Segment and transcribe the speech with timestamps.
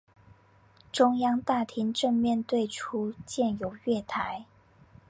[0.91, 4.47] 中央大厅正面对出处建有月台。